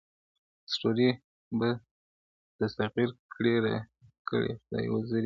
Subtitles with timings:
[0.73, 1.09] ستیوري
[1.59, 1.69] به
[2.59, 5.19] تسخیر کړمه راکړي خدای وزري دي,